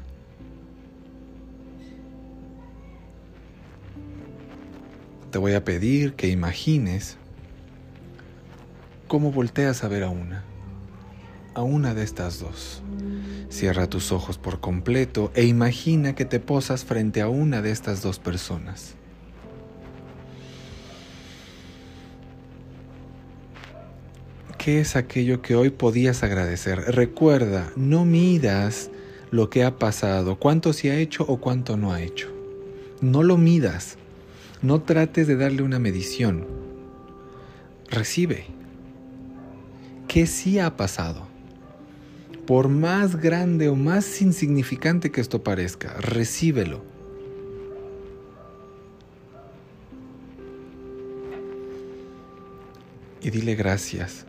Te 5.32 5.38
voy 5.38 5.54
a 5.54 5.64
pedir 5.64 6.14
que 6.14 6.28
imagines 6.28 7.16
cómo 9.08 9.32
volteas 9.32 9.82
a 9.82 9.88
ver 9.88 10.04
a 10.04 10.08
una, 10.08 10.44
a 11.54 11.62
una 11.62 11.94
de 11.94 12.04
estas 12.04 12.38
dos. 12.38 12.80
Cierra 13.50 13.88
tus 13.88 14.12
ojos 14.12 14.38
por 14.38 14.60
completo 14.60 15.32
e 15.34 15.44
imagina 15.44 16.14
que 16.14 16.24
te 16.24 16.38
posas 16.38 16.84
frente 16.84 17.22
a 17.22 17.28
una 17.28 17.60
de 17.60 17.72
estas 17.72 18.02
dos 18.02 18.20
personas. 18.20 18.97
¿Qué 24.58 24.80
es 24.80 24.96
aquello 24.96 25.40
que 25.40 25.54
hoy 25.54 25.70
podías 25.70 26.24
agradecer? 26.24 26.80
Recuerda, 26.88 27.72
no 27.76 28.04
midas 28.04 28.90
lo 29.30 29.50
que 29.50 29.62
ha 29.62 29.78
pasado, 29.78 30.36
cuánto 30.36 30.72
se 30.72 30.90
ha 30.90 30.96
hecho 30.96 31.24
o 31.28 31.36
cuánto 31.36 31.76
no 31.76 31.92
ha 31.92 32.02
hecho. 32.02 32.28
No 33.00 33.22
lo 33.22 33.36
midas. 33.36 33.96
No 34.60 34.82
trates 34.82 35.28
de 35.28 35.36
darle 35.36 35.62
una 35.62 35.78
medición. 35.78 36.44
Recibe. 37.88 38.46
¿Qué 40.08 40.26
sí 40.26 40.58
ha 40.58 40.76
pasado? 40.76 41.28
Por 42.44 42.68
más 42.68 43.14
grande 43.14 43.68
o 43.68 43.76
más 43.76 44.20
insignificante 44.20 45.12
que 45.12 45.20
esto 45.20 45.44
parezca, 45.44 45.94
recíbelo. 46.00 46.82
Y 53.22 53.30
dile 53.30 53.54
gracias 53.54 54.26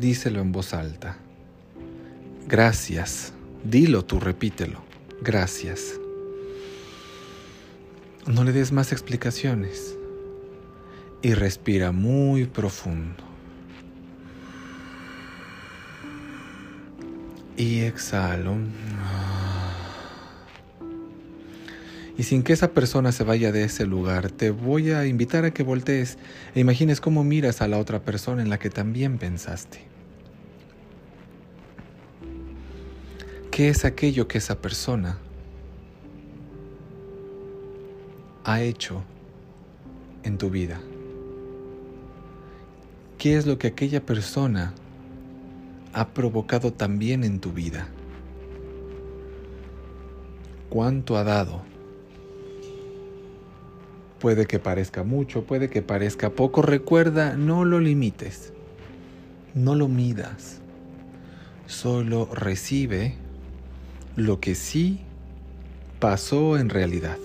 díselo 0.00 0.40
en 0.40 0.50
voz 0.50 0.72
alta. 0.72 1.18
Gracias. 2.48 3.34
Dilo 3.62 4.04
tú, 4.04 4.18
repítelo. 4.18 4.82
Gracias. 5.20 6.00
No 8.26 8.44
le 8.44 8.52
des 8.52 8.72
más 8.72 8.92
explicaciones. 8.92 9.96
Y 11.22 11.34
respira 11.34 11.92
muy 11.92 12.46
profundo. 12.46 13.22
Y 17.58 17.80
exhalo. 17.80 18.56
Y 22.16 22.22
sin 22.22 22.42
que 22.42 22.54
esa 22.54 22.72
persona 22.72 23.12
se 23.12 23.24
vaya 23.24 23.52
de 23.52 23.64
ese 23.64 23.84
lugar, 23.84 24.30
te 24.30 24.50
voy 24.50 24.92
a 24.92 25.06
invitar 25.06 25.44
a 25.44 25.52
que 25.52 25.62
voltees 25.62 26.16
e 26.54 26.60
imagines 26.60 27.00
cómo 27.00 27.22
miras 27.22 27.60
a 27.60 27.68
la 27.68 27.78
otra 27.78 28.00
persona 28.02 28.42
en 28.42 28.48
la 28.48 28.58
que 28.58 28.70
también 28.70 29.18
pensaste. 29.18 29.89
¿Qué 33.50 33.68
es 33.68 33.84
aquello 33.84 34.28
que 34.28 34.38
esa 34.38 34.60
persona 34.60 35.18
ha 38.44 38.62
hecho 38.62 39.02
en 40.22 40.38
tu 40.38 40.50
vida? 40.50 40.80
¿Qué 43.18 43.36
es 43.36 43.46
lo 43.46 43.58
que 43.58 43.66
aquella 43.66 44.06
persona 44.06 44.72
ha 45.92 46.08
provocado 46.10 46.72
también 46.72 47.24
en 47.24 47.40
tu 47.40 47.52
vida? 47.52 47.88
¿Cuánto 50.68 51.16
ha 51.16 51.24
dado? 51.24 51.62
Puede 54.20 54.46
que 54.46 54.60
parezca 54.60 55.02
mucho, 55.02 55.44
puede 55.44 55.68
que 55.68 55.82
parezca 55.82 56.30
poco. 56.30 56.62
Recuerda, 56.62 57.34
no 57.36 57.64
lo 57.64 57.80
limites, 57.80 58.52
no 59.54 59.74
lo 59.74 59.88
midas. 59.88 60.60
Solo 61.66 62.28
recibe 62.32 63.16
lo 64.16 64.40
que 64.40 64.54
sí 64.54 65.00
pasó 65.98 66.58
en 66.58 66.68
realidad. 66.68 67.18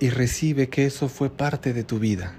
Y 0.00 0.10
recibe 0.10 0.68
que 0.68 0.86
eso 0.86 1.08
fue 1.08 1.30
parte 1.30 1.72
de 1.72 1.84
tu 1.84 1.98
vida. 1.98 2.34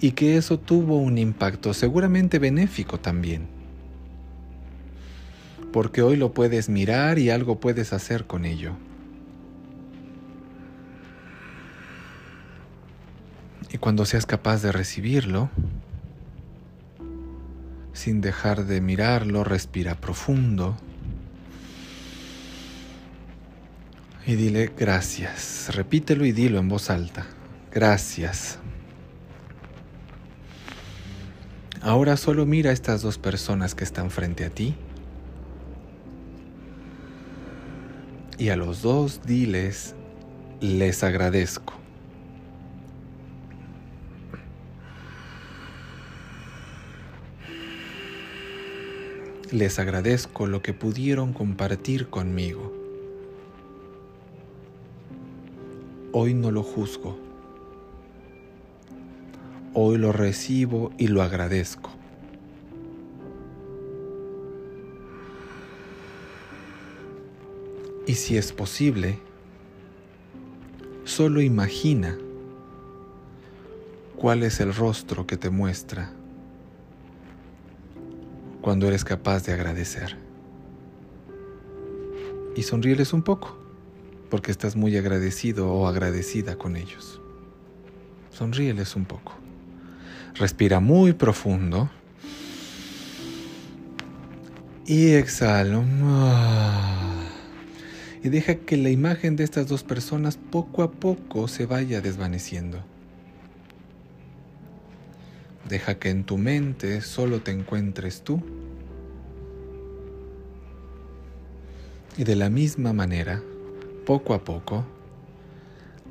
Y 0.00 0.12
que 0.12 0.36
eso 0.36 0.58
tuvo 0.58 0.96
un 0.96 1.18
impacto 1.18 1.74
seguramente 1.74 2.38
benéfico 2.38 2.98
también 2.98 3.62
porque 5.72 6.02
hoy 6.02 6.16
lo 6.16 6.32
puedes 6.32 6.68
mirar 6.68 7.18
y 7.18 7.30
algo 7.30 7.58
puedes 7.58 7.92
hacer 7.92 8.26
con 8.26 8.44
ello. 8.44 8.74
Y 13.72 13.78
cuando 13.78 14.04
seas 14.04 14.26
capaz 14.26 14.62
de 14.62 14.70
recibirlo, 14.70 15.48
sin 17.92 18.20
dejar 18.20 18.64
de 18.64 18.80
mirarlo, 18.80 19.44
respira 19.44 19.94
profundo. 19.94 20.76
Y 24.26 24.36
dile 24.36 24.72
gracias. 24.76 25.70
Repítelo 25.74 26.24
y 26.24 26.32
dilo 26.32 26.58
en 26.58 26.68
voz 26.68 26.90
alta. 26.90 27.26
Gracias. 27.72 28.58
Ahora 31.80 32.16
solo 32.16 32.46
mira 32.46 32.70
a 32.70 32.72
estas 32.72 33.02
dos 33.02 33.18
personas 33.18 33.74
que 33.74 33.82
están 33.82 34.10
frente 34.10 34.44
a 34.44 34.50
ti. 34.50 34.76
Y 38.38 38.50
a 38.50 38.56
los 38.56 38.82
dos 38.82 39.22
diles, 39.24 39.94
les 40.60 41.02
agradezco. 41.02 41.81
Les 49.52 49.78
agradezco 49.78 50.46
lo 50.46 50.62
que 50.62 50.72
pudieron 50.72 51.34
compartir 51.34 52.08
conmigo. 52.08 52.72
Hoy 56.10 56.32
no 56.32 56.50
lo 56.50 56.62
juzgo. 56.62 57.18
Hoy 59.74 59.98
lo 59.98 60.10
recibo 60.10 60.90
y 60.96 61.08
lo 61.08 61.20
agradezco. 61.20 61.90
Y 68.06 68.14
si 68.14 68.38
es 68.38 68.54
posible, 68.54 69.18
solo 71.04 71.42
imagina 71.42 72.16
cuál 74.16 74.44
es 74.44 74.60
el 74.60 74.74
rostro 74.74 75.26
que 75.26 75.36
te 75.36 75.50
muestra 75.50 76.10
cuando 78.62 78.86
eres 78.86 79.04
capaz 79.04 79.44
de 79.44 79.52
agradecer. 79.52 80.16
Y 82.56 82.62
sonríeles 82.62 83.12
un 83.12 83.22
poco, 83.22 83.58
porque 84.30 84.50
estás 84.50 84.76
muy 84.76 84.96
agradecido 84.96 85.70
o 85.72 85.86
agradecida 85.86 86.56
con 86.56 86.76
ellos. 86.76 87.20
Sonríeles 88.30 88.96
un 88.96 89.04
poco. 89.04 89.34
Respira 90.34 90.80
muy 90.80 91.12
profundo. 91.12 91.90
Y 94.86 95.12
exhalo. 95.12 95.84
Y 98.22 98.28
deja 98.28 98.54
que 98.54 98.76
la 98.76 98.90
imagen 98.90 99.36
de 99.36 99.44
estas 99.44 99.66
dos 99.66 99.82
personas 99.82 100.36
poco 100.36 100.82
a 100.82 100.92
poco 100.92 101.48
se 101.48 101.66
vaya 101.66 102.00
desvaneciendo. 102.00 102.91
Deja 105.68 105.98
que 105.98 106.10
en 106.10 106.24
tu 106.24 106.38
mente 106.38 107.00
solo 107.00 107.40
te 107.40 107.50
encuentres 107.50 108.22
tú. 108.22 108.42
Y 112.16 112.24
de 112.24 112.36
la 112.36 112.50
misma 112.50 112.92
manera, 112.92 113.42
poco 114.04 114.34
a 114.34 114.44
poco, 114.44 114.84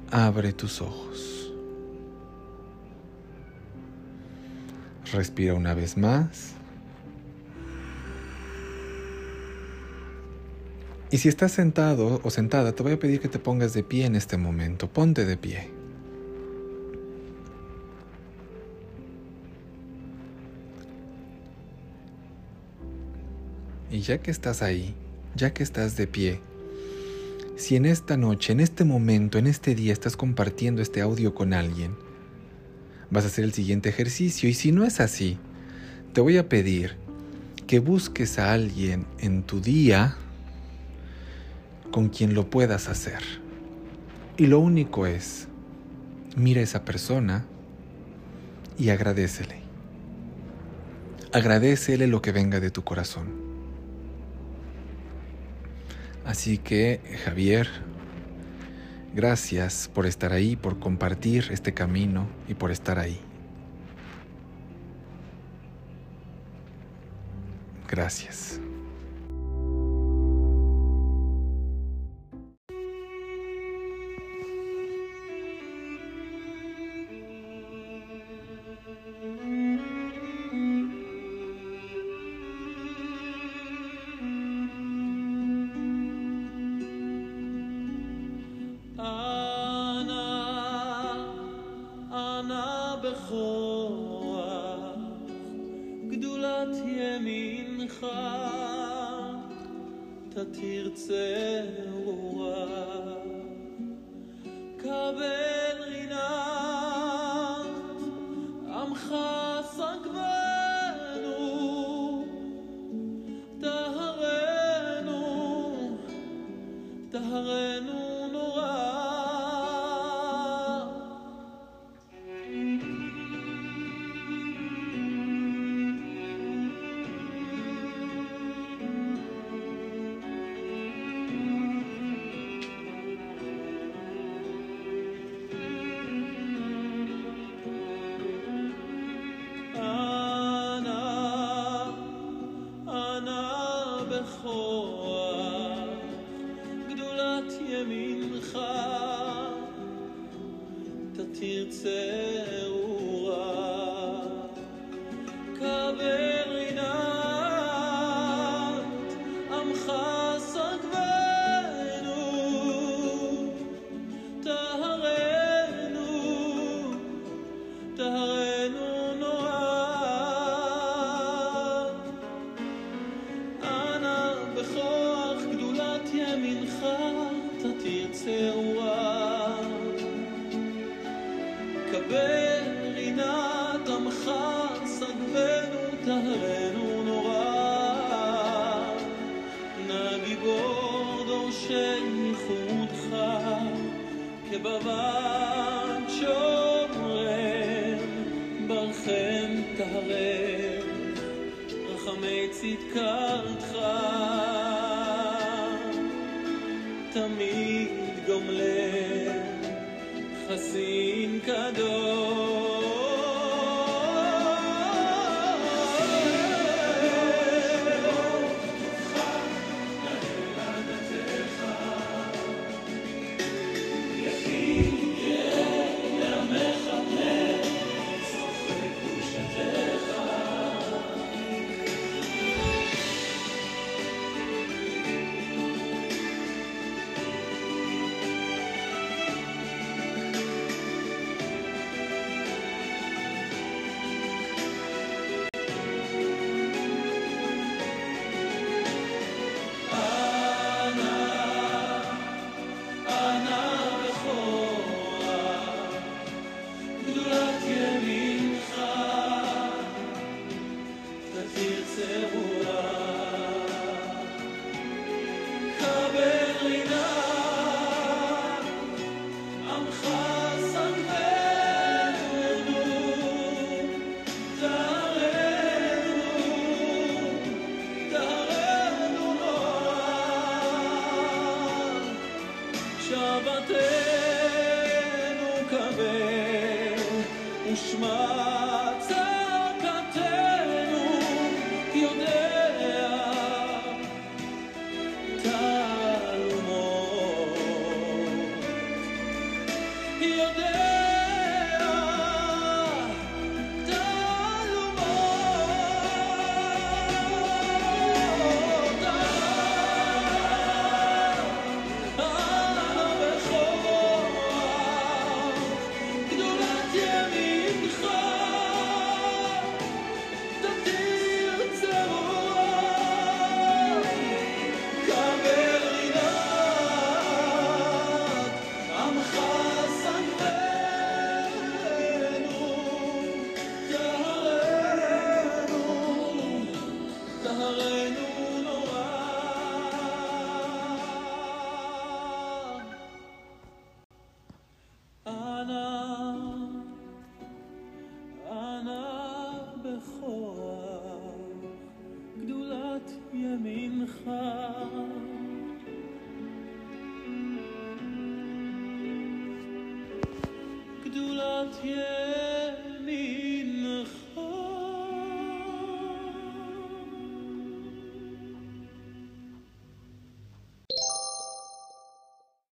abre 0.10 0.54
tus 0.54 0.82
ojos. 0.82 1.52
Respira 5.12 5.54
una 5.54 5.74
vez 5.74 5.98
más. 5.98 6.54
Y 11.12 11.18
si 11.18 11.28
estás 11.28 11.52
sentado 11.52 12.22
o 12.24 12.30
sentada, 12.30 12.72
te 12.72 12.84
voy 12.84 12.94
a 12.94 13.00
pedir 13.00 13.20
que 13.20 13.28
te 13.28 13.38
pongas 13.38 13.74
de 13.74 13.84
pie 13.84 14.06
en 14.06 14.16
este 14.16 14.38
momento. 14.38 14.88
Ponte 14.88 15.26
de 15.26 15.36
pie. 15.36 15.81
Ya 24.02 24.18
que 24.18 24.32
estás 24.32 24.64
ahí, 24.64 24.96
ya 25.36 25.54
que 25.54 25.62
estás 25.62 25.96
de 25.96 26.08
pie, 26.08 26.40
si 27.56 27.76
en 27.76 27.86
esta 27.86 28.18
noche, 28.18 28.52
en 28.52 28.60
este 28.60 28.84
momento, 28.84 29.38
en 29.38 29.46
este 29.46 29.76
día 29.76 29.94
estás 29.94 30.18
compartiendo 30.18 30.82
este 30.82 31.02
audio 31.02 31.36
con 31.36 31.54
alguien, 31.54 31.96
vas 33.12 33.26
a 33.26 33.28
hacer 33.28 33.44
el 33.44 33.54
siguiente 33.54 33.90
ejercicio. 33.90 34.50
Y 34.50 34.56
si 34.56 34.72
no 34.72 34.86
es 34.86 35.00
así, 35.00 35.38
te 36.14 36.22
voy 36.22 36.38
a 36.38 36.50
pedir 36.50 36.96
que 37.68 37.78
busques 37.78 38.40
a 38.40 38.54
alguien 38.54 39.06
en 39.20 39.44
tu 39.44 39.62
día 39.62 40.16
con 41.92 42.10
quien 42.10 42.34
lo 42.34 42.50
puedas 42.50 42.88
hacer. 42.88 43.22
Y 44.36 44.48
lo 44.48 44.60
único 44.60 45.06
es, 45.06 45.48
mira 46.36 46.62
a 46.62 46.64
esa 46.64 46.84
persona 46.86 47.46
y 48.80 48.90
agradecele. 48.90 49.62
Agradecele 51.34 52.08
lo 52.08 52.24
que 52.24 52.32
venga 52.32 52.60
de 52.60 52.72
tu 52.72 52.84
corazón. 52.84 53.41
Así 56.26 56.58
que, 56.58 57.02
Javier, 57.26 57.68
gracias 59.14 59.90
por 59.94 60.06
estar 60.06 60.34
ahí, 60.34 60.56
por 60.56 60.80
compartir 60.80 61.48
este 61.52 61.74
camino 61.74 62.28
y 62.48 62.54
por 62.54 62.72
estar 62.72 63.00
ahí. 63.00 63.20
Gracias. 67.90 68.62